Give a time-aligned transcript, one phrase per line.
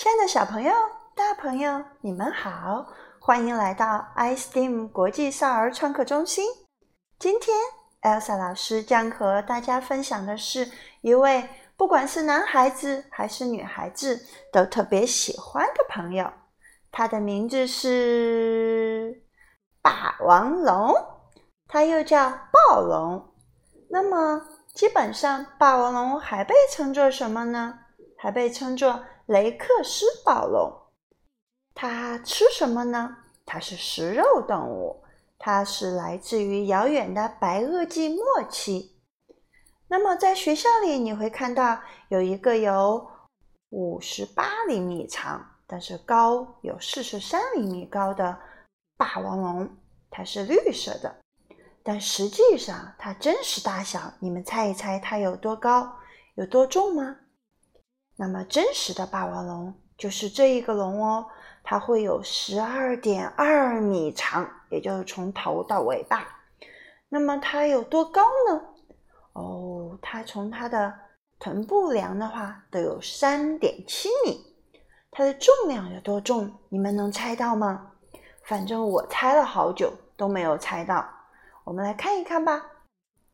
[0.00, 0.72] 亲爱的小朋友、
[1.14, 2.86] 大朋友，你们好，
[3.18, 6.46] 欢迎来到 iSteam 国际少儿创客中心。
[7.18, 7.54] 今天
[8.00, 10.66] ，Elsa 老师将和大家分享的是
[11.02, 14.18] 一位不管是男孩子还是女孩子
[14.50, 16.32] 都特别喜欢的朋友，
[16.90, 19.22] 他的名字是
[19.82, 20.94] 霸王龙，
[21.68, 23.34] 他又叫暴龙。
[23.90, 27.80] 那么，基本上霸王龙还被称作什么呢？
[28.16, 28.98] 还被称作。
[29.30, 30.72] 雷克斯暴龙，
[31.72, 33.16] 它吃什么呢？
[33.46, 35.04] 它是食肉动物，
[35.38, 39.00] 它是来自于遥远的白垩纪末期。
[39.86, 43.08] 那么在学校里，你会看到有一个有
[43.68, 48.36] 五十八厘米长，但是高有四十三厘米高的
[48.96, 49.76] 霸王龙，
[50.10, 51.20] 它是绿色的。
[51.84, 55.88] 但实际上，它真实大小，你们猜一猜，它有多高，
[56.34, 57.16] 有多重吗？
[58.20, 61.26] 那么真实的霸王龙就是这一个龙哦，
[61.64, 66.28] 它会有十二点二米长，也就是从头到尾巴。
[67.08, 68.60] 那么它有多高呢？
[69.32, 70.92] 哦，它从它的
[71.38, 74.38] 臀部量的话，都有三点七米。
[75.10, 76.52] 它的重量有多重？
[76.68, 77.92] 你们能猜到吗？
[78.44, 81.08] 反正我猜了好久都没有猜到。
[81.64, 82.66] 我们来看一看吧。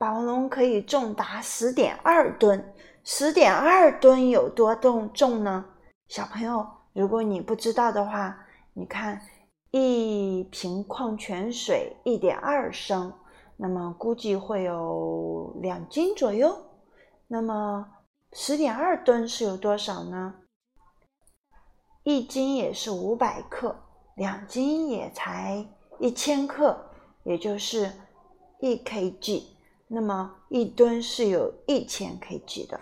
[0.00, 2.72] 霸王龙可以重达十点二吨。
[3.04, 5.66] 十点二吨有多重重呢？
[6.08, 9.20] 小朋友，如果你不知道的话，你看
[9.72, 13.12] 一瓶矿泉水一点二升，
[13.58, 16.56] 那么估计会有两斤左右。
[17.26, 17.86] 那么
[18.32, 20.34] 十点二吨是有多少呢？
[22.04, 23.76] 一斤也是五百克，
[24.16, 25.62] 两斤也才
[25.98, 26.86] 一千克，
[27.24, 27.92] 也就是
[28.60, 29.59] 一 kg。
[29.92, 32.80] 那么一吨是有一千 kg 的。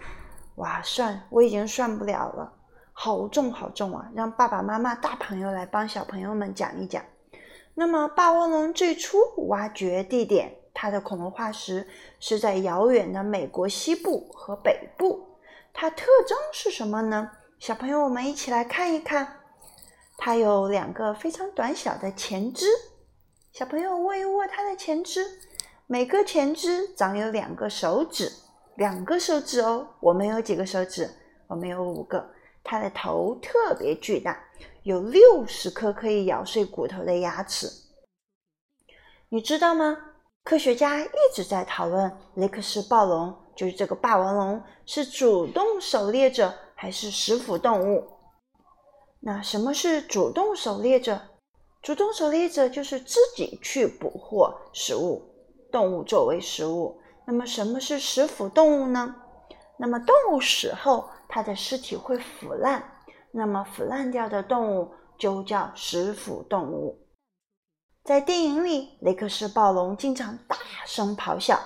[0.57, 2.53] 哇，算我已经算不了了，
[2.93, 4.11] 好重好重啊！
[4.15, 7.03] 让爸爸妈妈、大朋友来帮小朋友们讲一讲。
[7.75, 11.89] 那么，霸王龙最初挖掘地点，它的恐龙化石
[12.21, 15.39] 是在遥远的美国西部和北部。
[15.73, 17.31] 它特征是什么呢？
[17.59, 19.37] 小朋友，我们一起来看一看。
[20.19, 22.67] 它有两个非常短小的前肢。
[23.53, 25.25] 小朋友握一握它的前肢，
[25.91, 28.31] 每个前肢长有两个手指。
[28.77, 31.09] 两个手指哦，我们有几个手指？
[31.47, 32.29] 我们有五个。
[32.63, 34.39] 它的头特别巨大，
[34.83, 37.67] 有六十颗可以咬碎骨头的牙齿。
[39.31, 39.97] 你知道吗？
[40.45, 48.07] 科学家一直在讨论雷克斯暴龙，就是这个霸王龙，是主动狩猎者还是食腐动物？
[49.21, 51.19] 那什么是主动狩猎者？
[51.81, 55.23] 主动狩猎者就是自己去捕获食物，
[55.71, 57.01] 动物作为食物。
[57.27, 59.15] 那么什么是食腐动物呢？
[59.77, 62.83] 那么动物死后，它的尸体会腐烂，
[63.33, 66.99] 那么腐烂掉的动物就叫食腐动物。
[68.05, 71.59] 在电影里，雷克斯暴龙经常大声咆哮，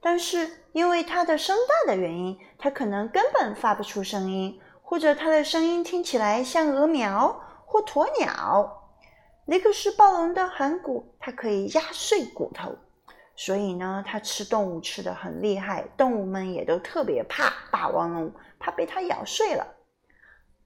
[0.00, 8.88] 但是因为它的声带的原因，它可能根本发不出声音，或者它的声音听起来像鹅苗或鸵鸟。
[9.44, 12.74] 雷克斯暴龙的颌骨，它可以压碎骨头。
[13.42, 19.66] 所以呢，它吃动物吃的很厉害，动物们也都特别怕霸王龙，怕被它咬碎了。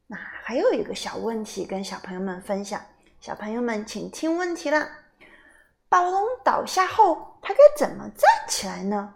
[0.09, 2.81] 那还有一个小问题跟小朋友们分享，
[3.21, 4.89] 小朋友们请听问题啦：
[5.89, 9.15] 霸王龙倒下后，它该怎么站起来呢？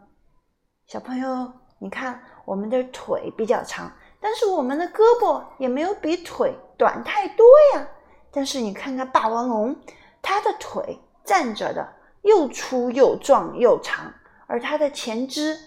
[0.87, 7.45] 小朋友，你看我们的腿比较长，但是我们的胳膊也没有比腿短太多
[7.75, 7.89] 呀。
[8.31, 9.77] 但是你看看霸王龙，
[10.23, 11.98] 它的腿站着的。
[12.29, 14.13] 又粗又壮又长，
[14.47, 15.59] 而它的前肢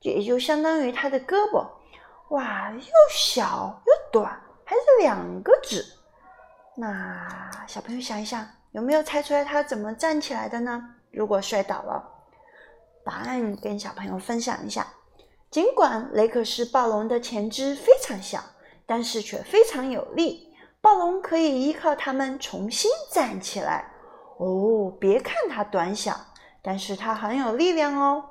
[0.00, 1.66] 也就相当于它的胳膊，
[2.30, 5.84] 哇，又小又短，还是两个指。
[6.76, 10.82] 那小朋友想一想，有没有猜出来它怎么站起来的呢？
[11.10, 12.02] 如果摔倒了，
[13.04, 14.86] 答案跟小朋友分享一下。
[15.50, 18.40] 尽管雷克斯暴龙的前肢非常小，
[18.86, 23.92] 但是却非常有力，暴龙可以依靠它们重新站起来。
[24.38, 26.14] 哦，别看它短小，
[26.62, 28.24] 但是它很有力量哦。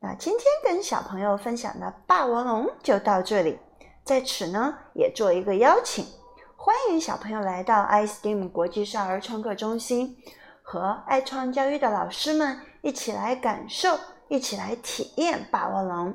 [0.00, 3.58] 那今天跟小朋友分享的霸王龙就到这里，
[4.04, 6.04] 在此呢也做一个邀请，
[6.56, 10.14] 欢迎小朋友来到 iSteam 国际少儿创客中心，
[10.62, 16.14] 和爱创教育的老师们一起来感受，一起来体验霸王龙。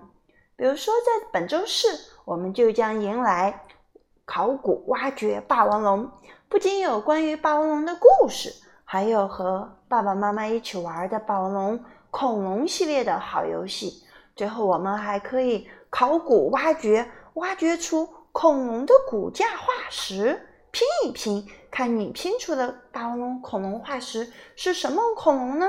[0.56, 1.88] 比如说，在本周四，
[2.25, 3.66] 我们就将迎来
[4.24, 6.12] 考古挖掘霸王龙，
[6.48, 8.54] 不仅有关于霸王龙的故事。
[8.94, 14.04] 还有和爸爸妈妈一起玩的宝龙恐龙系列的好游戏。
[14.36, 17.04] 最后，我们还可以考古挖掘，
[17.34, 25.68] 挖掘出恐龙的骨架化石拼一拼，看你拼出的霸王龙恐龙化石是什么恐龙呢？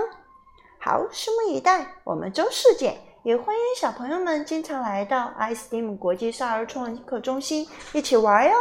[0.78, 1.94] 好，拭目以待。
[2.04, 8.54] 我们周四见，也欢迎小朋友们经常来到 iSteam 国际少儿创客中心一起玩哟。